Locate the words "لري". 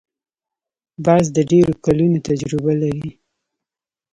2.83-3.09